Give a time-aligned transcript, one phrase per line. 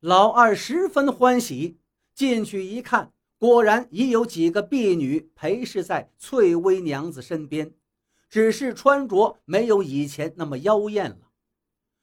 [0.00, 1.76] 老二十分欢喜，
[2.14, 7.74] 进去一看，果然已有几个婢女陪侍在翠微娘子身边，
[8.26, 11.30] 只是穿着没有以前那么妖艳了。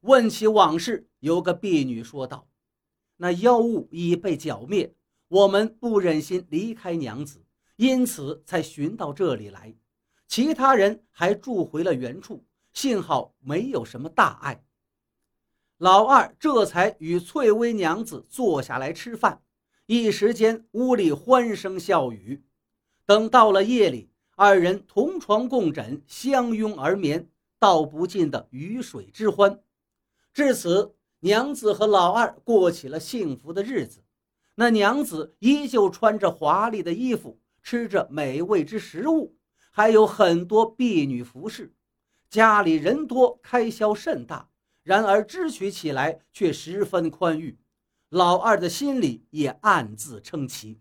[0.00, 2.46] 问起往事，有个婢女说道
[3.16, 4.94] ：“那妖物已被剿灭，
[5.28, 7.42] 我们不忍心离开娘子，
[7.76, 9.74] 因此才寻到这里来。
[10.26, 12.44] 其他人还住回了原处，
[12.74, 14.62] 幸好没有什么大碍。”
[15.78, 19.42] 老二这才与翠微娘子坐下来吃饭，
[19.86, 22.42] 一时间屋里欢声笑语。
[23.06, 29.60] 等到了夜里，二人同床共枕，相拥而眠，道不尽的鱼水之欢。
[30.34, 34.02] 至此，娘子和老二过起了幸福的日子。
[34.56, 39.36] 那娘子依旧穿着华丽的衣服，吃着美味之食物，
[39.70, 41.72] 还有很多婢女服侍，
[42.28, 44.50] 家里人多，开销甚大。
[44.88, 47.58] 然而支取起来却十分宽裕，
[48.08, 50.80] 老二的心里也暗自称奇。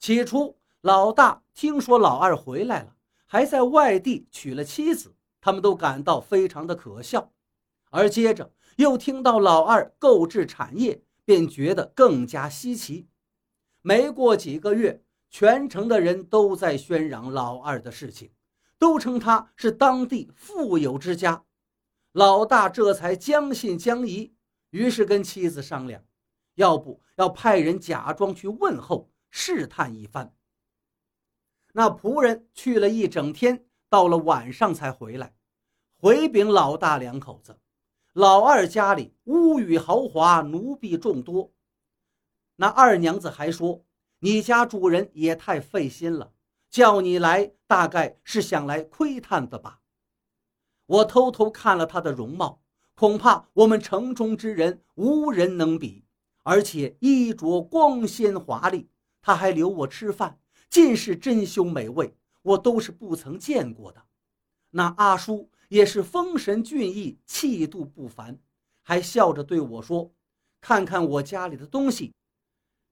[0.00, 7.30] 起初，老大听说老二回来了，还在外地娶了妻子，他们都感到非常的可笑。
[7.90, 13.06] 而接着又听到老二购置产业，便觉得更加稀奇。
[13.82, 18.30] 没过几个月，全城的人都在宣扬老二的事情，
[18.78, 21.44] 都称他是当地富有之家。
[22.14, 24.32] 老大这才将信将疑，
[24.70, 26.00] 于是跟妻子商量，
[26.54, 30.32] 要不要派人假装去问候，试探一番。
[31.72, 35.34] 那仆人去了一整天，到了晚上才回来，
[35.96, 37.58] 回禀老大两口子，
[38.12, 41.52] 老二家里屋宇豪华，奴婢众多。
[42.54, 43.84] 那二娘子还说，
[44.20, 46.32] 你家主人也太费心了，
[46.70, 49.80] 叫你来，大概是想来窥探的吧。
[50.86, 52.60] 我偷偷看了他的容貌，
[52.94, 56.04] 恐怕我们城中之人无人能比，
[56.42, 58.88] 而且衣着光鲜华丽。
[59.22, 64.04] 他还留我吃饭，尽是珍馐美味，我都是不曾见过的。
[64.70, 68.38] 那阿叔也是风神俊逸，气度不凡，
[68.82, 70.12] 还笑着对我说
[70.60, 72.12] ：“看看我家里的东西，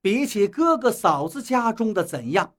[0.00, 2.54] 比起哥哥嫂子家中的怎样？”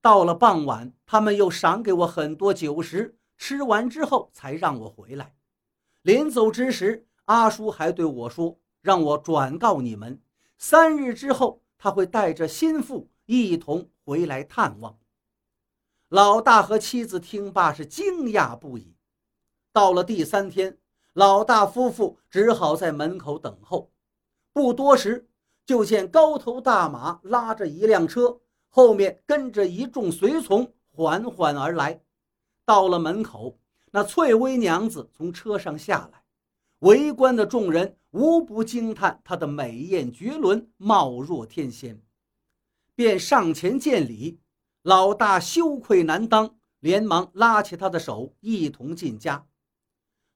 [0.00, 3.16] 到了傍晚，他们又赏给我很多酒食。
[3.44, 5.34] 吃完之后才让我回来。
[6.02, 10.22] 临走之时，阿叔还对我说：“让我转告你们，
[10.58, 14.96] 三日之后他会带着心腹一同回来探望。”
[16.08, 18.94] 老大和妻子听罢是惊讶不已。
[19.72, 20.78] 到了第三天，
[21.12, 23.90] 老大夫妇只好在门口等候。
[24.52, 25.28] 不多时，
[25.66, 28.38] 就见高头大马拉着一辆车，
[28.68, 32.00] 后面跟着一众随从缓缓而来。
[32.64, 33.58] 到了门口，
[33.90, 36.22] 那翠微娘子从车上下来，
[36.80, 42.00] 围观的众人无不惊叹她的美艳绝伦，貌若天仙，
[42.94, 44.38] 便上前见礼。
[44.82, 49.46] 老大羞愧难当，连忙拉起他的手，一同进家。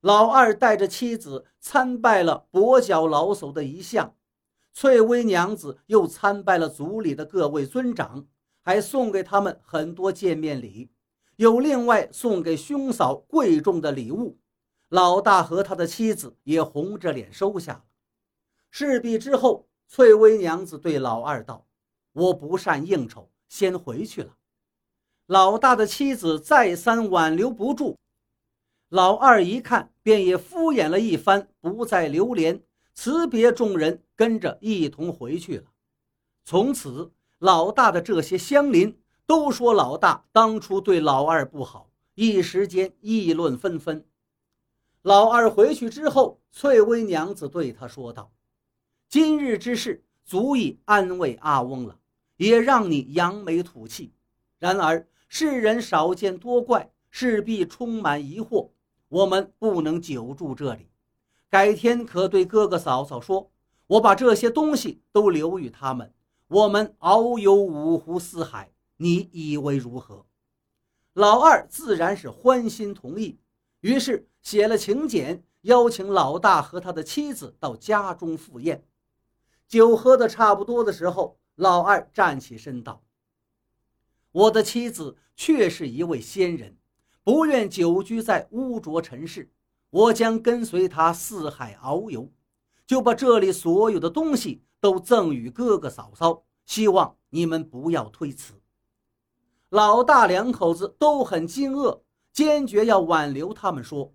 [0.00, 4.14] 老二带着妻子参拜了跛脚老叟的遗像，
[4.72, 8.26] 翠微娘子又参拜了族里的各位尊长，
[8.62, 10.90] 还送给他们很多见面礼。
[11.36, 14.38] 有另外送给兄嫂贵重的礼物，
[14.88, 17.84] 老大和他的妻子也红着脸收下了。
[18.70, 21.66] 事毕之后，翠微娘子对老二道
[22.12, 24.36] ：“我不善应酬，先回去了。”
[25.26, 27.98] 老大的妻子再三挽留不住，
[28.88, 32.62] 老二一看，便也敷衍了一番，不再留连，
[32.94, 35.64] 辞别众人，跟着一同回去了。
[36.44, 38.98] 从此，老大的这些乡邻。
[39.26, 44.04] 都说老大当初对老二不好，一时间议论纷纷。
[45.02, 48.30] 老二回去之后，翠微娘子对他说道
[49.08, 51.98] ：“今日之事足以安慰阿翁了，
[52.36, 54.12] 也让你扬眉吐气。
[54.58, 58.70] 然而世人少见多怪，势必充满疑惑，
[59.08, 60.88] 我们不能久住这里。
[61.50, 63.50] 改天可对哥哥嫂嫂说，
[63.88, 66.12] 我把这些东西都留与他们，
[66.46, 70.26] 我们遨游五湖四海。”你以为如何？
[71.12, 73.38] 老二自然是欢心同意，
[73.80, 78.84] 于是写了请柬，邀请老大和他的妻子到家中赴宴。
[79.66, 83.02] 酒喝的差不多的时候，老二站起身道
[84.30, 86.76] ：“我的妻子确是一位仙人，
[87.24, 89.50] 不愿久居在污浊尘世，
[89.90, 92.30] 我将跟随她四海遨游，
[92.86, 98.54] 就把这里所有的东西都赠与哥哥嫂嫂，希望你们不要推辞。”
[99.70, 102.00] 老大两口子都很惊愕，
[102.32, 104.14] 坚决要挽留他们，说：“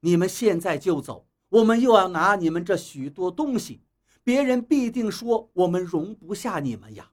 [0.00, 3.82] 你们现在就走，我们又要拿你们这许多东西，
[4.22, 7.10] 别人必定说我们容不下你们呀。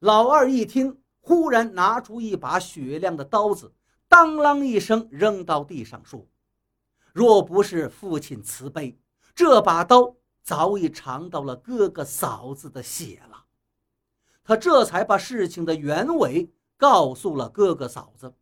[0.00, 3.72] 老二一听，忽然拿出一把雪亮的刀子，
[4.08, 6.26] 当啷一声扔到地上，说
[7.14, 8.98] ：“若不是父亲慈悲，
[9.32, 13.44] 这把刀早已尝到了哥哥嫂子的血了。”
[14.42, 18.34] 他这才把事情的原委告诉了哥哥嫂子。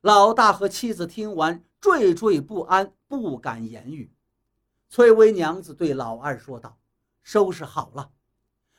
[0.00, 4.12] 老大和妻子听完，惴惴不安，不敢言语。
[4.88, 6.78] 翠微娘子对老二说道
[7.22, 8.10] ：“收拾好了。”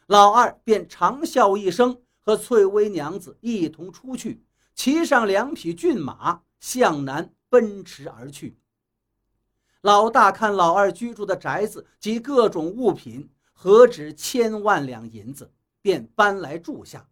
[0.07, 4.43] 老二便长啸一声，和翠微娘子一同出去，
[4.73, 8.59] 骑上两匹骏马，向南奔驰而去。
[9.81, 15.51] 老大看老二居住的宅子及各种物品，何止千万两银子。
[15.81, 17.07] 便搬来住下。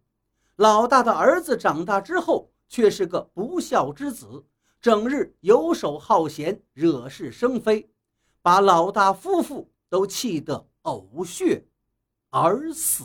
[0.58, 4.44] 老大的儿子长大之后，却是个不孝之子，
[4.80, 7.88] 整日游手好闲，惹是生非，
[8.42, 11.64] 把老大夫妇都气得呕血
[12.30, 13.04] 而死。